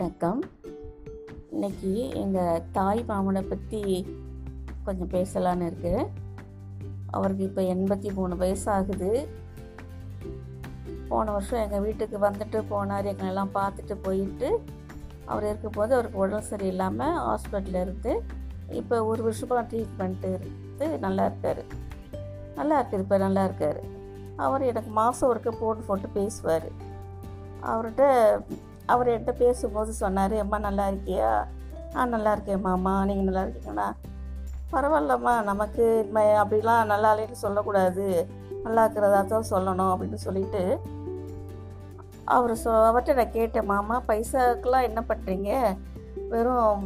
[0.00, 0.38] வணக்கம்.
[1.54, 1.90] இன்னைக்கு
[2.20, 3.80] எங்கள் தாய் மாமனை பற்றி
[4.84, 6.04] கொஞ்சம் பேசலான்னு இருக்கேன்
[7.16, 9.10] அவருக்கு இப்போ எண்பத்தி மூணு வயசு ஆகுது
[11.10, 13.08] போன வருஷம் எங்கள் வீட்டுக்கு வந்துட்டு போனார்.
[13.12, 14.48] எங்களெல்லாம் பார்த்துட்டு போயிட்டு
[15.26, 18.14] அவர் இருக்கும்போது அவருக்கு உடல் சரியில்லாமல் ஹாஸ்பிட்டலில் இருந்து
[18.80, 21.62] இப்போ ஒரு வருஷமாக ட்ரீட்மெண்ட்டு இருந்து நல்லா இருக்கார்.
[22.60, 23.82] நல்லா இருக்கு இப்போ நல்லா இருக்கார்.
[24.46, 26.68] அவர் எனக்கு மாதம் ஒருக்க ஃபோன் போட்டு பேசுவார்.
[27.70, 28.10] அவர்கிட்ட
[28.92, 31.30] அவர் என்கிட்ட பேசும்போது சொன்னார் அம்மா நல்லா இருக்கியா?
[31.96, 32.92] ஆ நல்லா இருக்கேன் மாமா.
[33.04, 33.88] நீங்கள் நல்லா இருக்கீங்களா?
[34.72, 35.34] பரவாயில்லம்மா.
[35.50, 38.06] நமக்கு இனிமே அப்படிலாம் நல்லா இல்லைன்னு சொல்லக்கூடாது.
[38.64, 40.62] நல்லா இருக்கிறதா தான் சொல்லணும் அப்படின்னு சொல்லிட்டு
[42.34, 45.50] அவர் சொ அவர்கிட்ட நான் கேட்டேன் மாமா பைசாக்கெலாம் என்ன பண்ணுறீங்க
[46.32, 46.82] வெறும்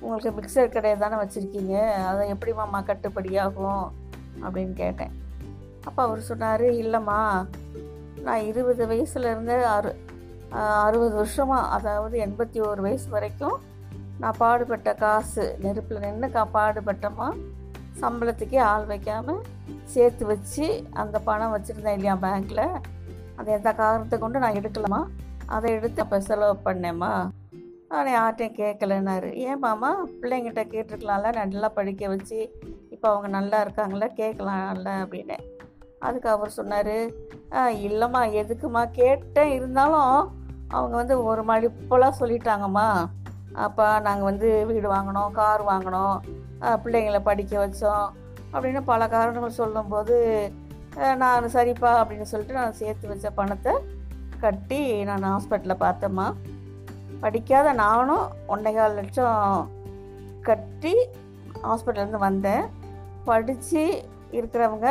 [0.00, 1.74] உங்களுக்கு மிக்சர் கடையை தானே வச்சுருக்கீங்க.
[2.10, 3.84] அதை எப்படி மாமா கட்டுப்படியாகும்
[4.44, 5.14] அப்படின்னு கேட்டேன்.
[5.84, 7.20] அப்போ அவர் சொன்னார் இல்லைம்மா.
[8.26, 9.90] நான் இருபது வயசுலேருந்து அறு
[10.54, 13.56] அறுபது வருஷமாக அதாவது எண்பத்தி ஒரு வயசு வரைக்கும்
[14.18, 17.28] நான் பாடுபட்ட காசு நெருப்பில் நின்று கா பாடுபட்டமா
[18.00, 19.42] சம்பளத்துக்கே ஆள் வைக்காமல்
[19.84, 22.66] சேர்த்து வச்சு அந்த பணம் வச்சுருந்தேன் இல்லையா பேங்க்கில்
[23.36, 25.00] அதை எந்த காரணத்தை கொண்டு நான் எடுக்கலாமா
[25.46, 27.12] அதை எடுத்து அப்போ செலவு பண்ணேம்மா.
[27.88, 32.38] ஆனால் யார்கிட்டையும் கேட்கலன்னாரு ஏன் மாமா பிள்ளைங்கிட்ட கேட்டிருக்கலாம்ல நல்லா படிக்க வச்சு
[32.90, 35.36] இப்போ அவங்க நல்லா இருக்காங்களா கேட்கலாம்ல அப்படின்னு.
[36.00, 36.96] அதுக்கு அவர் சொன்னார்
[37.88, 40.14] இல்லைம்மா எதுக்குமா கேட்டேன் இருந்தாலும்
[40.68, 42.88] அவங்க வந்து ஒரு மடிப்பெல்லாம் சொல்லிட்டாங்கம்மா.
[43.66, 46.14] அப்பா நாங்கள் வந்து வீடு வாங்கினோம் கார் வாங்கினோம்
[46.84, 48.06] பிள்ளைங்களை படிக்க வச்சோம்
[48.52, 50.16] அப்படின்னு பல காரணங்கள் சொல்லும்போது
[51.20, 53.72] நான் சரிப்பா அப்படின்னு சொல்லிட்டு நான் சேர்த்து வச்ச பணத்தை
[54.44, 56.26] கட்டி நான் ஹாஸ்பிட்டலில் பார்த்தேம்மா.
[57.22, 59.70] படிக்காத நானும் ஒன்றைக்கால் லட்சம்
[60.48, 60.94] கட்டி
[61.66, 62.64] ஹாஸ்பிட்டல்லேருந்து வந்தேன்.
[63.28, 63.84] படித்து
[64.38, 64.88] இருக்கிறவங்க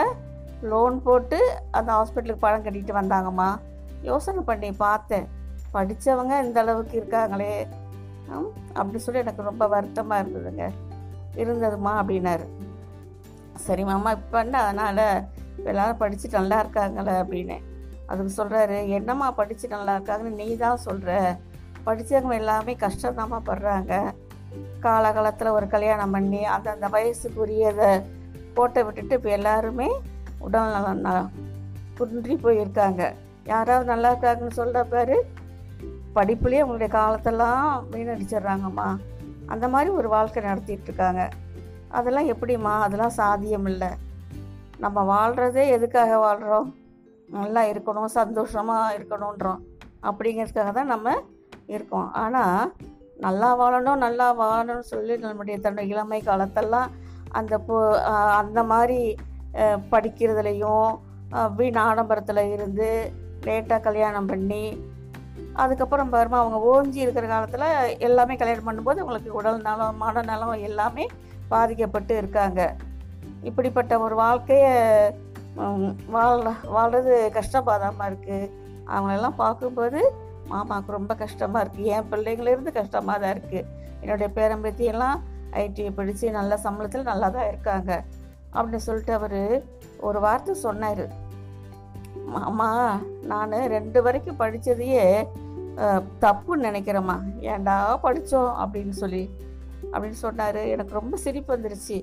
[0.72, 1.40] லோன் போட்டு
[1.78, 3.50] அந்த ஹாஸ்பிட்டலுக்கு பணம் கட்டிட்டு வந்தாங்கம்மா.
[4.10, 5.28] யோசனை பண்ணி பார்த்தேன்.
[5.74, 7.68] படித்தவங்க இந்த அளவுக்கு இருக்காங்களே.
[8.74, 10.70] அப்படி சொல்லி எனக்கு ரொம்ப வருத்தமாக இருந்ததுங்க.
[11.36, 12.46] இருந்ததுமா அப்படின்னாரு.
[13.56, 14.62] சரி மாமா இப்போ என்ன?
[14.62, 15.24] அதனால்
[15.58, 17.58] இப்போ எல்லாரும் படித்து நல்லா இருக்காங்களே அப்படின்னு.
[18.06, 21.38] அதுக்கு சொல்கிறாரு என்னம்மா படித்து நல்லா இருக்காங்கன்னு நீ தான் சொல்கிற
[21.86, 24.14] படித்தவங்க எல்லாமே கஷ்டம்தாம்மா படுறாங்க.
[24.80, 28.04] காலகாலத்தில் ஒரு கல்யாணம் பண்ணி அந்தந்த வயசுக்குரியதை
[28.54, 29.92] போட்டை விட்டுட்டு இப்போ எல்லாருமே
[30.40, 31.30] உடல் நலம் ந-
[31.98, 33.14] குன்றி போயிருக்காங்க.
[33.44, 35.16] யாராவது நல்லா இருக்காங்கன்னு சொல்கிற பேர்
[36.16, 38.88] படிப்புலேயே அவங்களுடைய காலத்தெல்லாம் வீணடிச்சிடுறாங்கம்மா.
[39.54, 41.24] அந்த மாதிரி ஒரு வாழ்க்கை நடத்திட்டு இருக்காங்க
[41.98, 42.74] அதெல்லாம் எப்படிம்மா?
[42.86, 43.92] அதெல்லாம் சாத்தியம் இல்லை.
[44.84, 46.70] நம்ம வாழ்கிறதே எதுக்காக வாழ்கிறோம்
[47.38, 49.62] நல்லா இருக்கணும் சந்தோஷமாக இருக்கணுன்றோம்.
[50.08, 51.14] அப்படிங்கிறதுக்காக தான் நம்ம
[51.74, 52.10] இருக்கோம்.
[52.24, 52.72] ஆனால்
[53.26, 56.90] நல்லா வாழணும் நல்லா வாழணும்னு சொல்லி நம்முடைய தன்னுடைய இளமை காலத்தெல்லாம்
[57.40, 57.76] அந்த பொ
[58.42, 59.00] அந்த மாதிரி
[59.92, 60.90] படிக்கிறதுலையும்
[61.58, 62.90] வீண் ஆடம்பரத்தில் இருந்து
[63.46, 64.64] லேட்டாக கல்யாணம் பண்ணி
[65.54, 71.08] அதுக்கப்புறம் பாருமா அவங்க ஓஞ்சி இருக்கிற காலத்தில் எல்லாமே கல்யாணம் பண்ணும்போது அவங்களுக்கு உடல் நலம் மனநலம் எல்லாமே
[71.50, 72.76] பாதிக்கப்பட்டு இருக்காங்க.
[73.44, 74.74] இப்படிப்பட்ட ஒரு வாழ்க்கையை
[75.56, 77.32] உம், வாழ வாழ்றது
[78.10, 78.50] இருக்குது
[78.88, 80.00] அவங்களெல்லாம் பார்க்கும்போது
[80.50, 83.68] மாமாவுக்கு ரொம்ப கஷ்டமாக இருக்குது என் பிள்ளைங்களிருந்து கஷ்டமாக தான் இருக்குது
[84.02, 85.20] என்னுடைய பேரம்பத்தியெல்லாம்
[85.52, 88.04] ஐடி படித்து நல்ல சம்பளத்தில் நல்லா தான் இருக்காங்க.
[88.54, 89.64] அப்படின்னு சொல்லிட்டு அவர்
[90.00, 91.06] ஒரு வார்த்தை சொன்னார்.
[92.34, 92.70] மாமா
[93.32, 95.06] நான் ரெண்டு வரைக்கும் படித்ததையே
[96.24, 97.18] தப்புன்னு நினைக்கிறேம்மா.
[97.52, 97.76] ஏன்டா
[98.06, 99.24] படித்தோம் அப்படின்னு சொல்லி
[99.92, 100.60] அப்படின்னு சொன்னார்.
[100.74, 101.98] எனக்கு ரொம்ப சிரிப்பு வந்துருச்சு.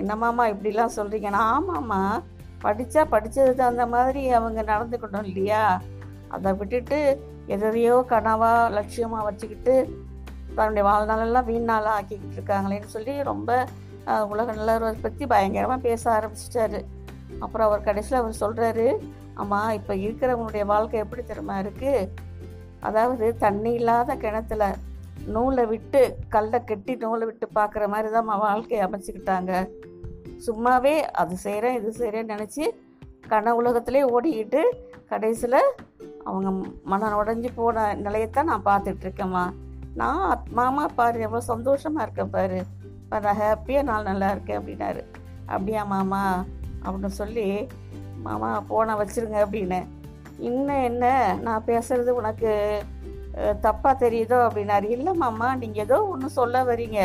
[0.00, 2.02] என்னம்மாம்மா இப்படிலாம் சொல்கிறீங்கன்னா ஆமாம்மா.
[2.64, 5.64] படித்தா படித்தது தகுந்த மாதிரி அவங்க நடந்துக்கணும் இல்லையா?
[6.36, 6.98] அதை விட்டுட்டு
[7.54, 9.74] எதையோ கனவாக லட்சியமாக வச்சுக்கிட்டு
[10.56, 13.50] தன்னுடைய வாழ்நாளெல்லாம் வீணாளாக ஆக்கிக்கிட்டு இருக்காங்களேன்னு சொல்லி ரொம்ப
[14.32, 16.80] உலக நல்லவரை பற்றி பயங்கரமாக பேச ஆரம்பிச்சிட்டாரு.
[17.44, 18.86] அப்புறம் அவர் கடைசியில் அவர் சொல்கிறாரு
[19.40, 22.08] ஆமாம் இப்போ இருக்கிறவங்களுடைய வாழ்க்கை எப்படி தெரியுமா இருக்குது
[22.88, 24.64] அதாவது தண்ணி இல்லாத கிணத்துல
[25.34, 29.52] நூலை விட்டு கல்லை கட்டி நூலை விட்டு பார்க்குற மாதிரி தான் வாழ்க்கையை அமைச்சிக்கிட்டாங்க.
[30.46, 32.64] சும்மாவே அது செய்கிறேன் இது செய்கிறேன்னு நினச்சி
[33.32, 34.62] கன உலகத்திலே ஓடிக்கிட்டு
[35.08, 35.60] கடைசியில்
[36.24, 36.48] அவங்க
[36.84, 39.44] மனம் உடஞ்சி போன நிலையத்தான் நான் பார்த்துட்ருக்கேம்மா
[40.00, 42.58] நான் மாமா பாரு எவ்வளோ சந்தோஷமாக இருக்கேன் பாரு,
[43.08, 45.02] நான் ஹாப்பியாக நான் நல்லா இருக்கேன் அப்படின்னாரு.
[45.46, 46.22] அப்படியா மாமா?
[46.84, 47.46] அப்படின்னு சொல்லி
[48.22, 49.80] மாமா போனை வச்சுருங்க அப்படின்னு.
[50.38, 51.36] இன்னும் என்ன?
[51.40, 52.82] நான் பேசுறது உனக்கு
[53.36, 54.88] தப்பாக தெரியுதோ அப்படின்னாரு.
[54.88, 57.00] இல்லை மாமா நீங்கள் ஏதோ ஒன்று சொல்ல வரீங்க.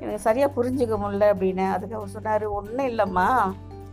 [0.00, 1.72] எனக்கு சரியாக புரிஞ்சுக்க முடியல அப்படின்னு.
[1.72, 3.28] அதுக்கு அவர் சொன்னார் ஒன்றும் இல்லைம்மா.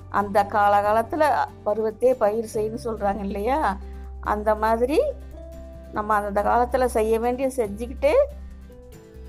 [0.10, 1.28] அந்த காலகாலத்தில்
[1.66, 3.78] பருவத்தே பயிர் செய்யணும்னு சொல்கிறாங்க இல்லையா?
[4.20, 5.00] அந்த மாதிரி
[5.92, 8.14] நம்ம அந்த காலத்தில் செய்ய வேண்டிய செஞ்சுக்கிட்டே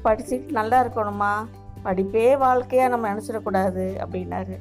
[0.04, 1.32] படிச்சுக்கிட்டு நல்லா இருக்கணுமா
[1.84, 4.56] படிப்பே வாழ்க்கையாக நம்ம நினச்சிடக்கூடாது அப்படின்னாரு.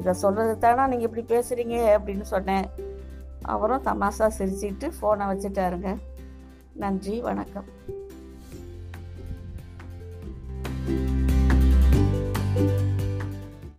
[0.00, 2.66] இதை சொல்கிறது தானே நீங்கள் இப்படி பேசுகிறீங்க அப்படின்னு சொன்னேன்.
[3.42, 5.96] அவரும் தமாஷா சிரிச்சுக்கிட்டு ஃபோனை வச்சுட்டாருங்க.
[6.72, 7.64] நன்றி வணக்கம்.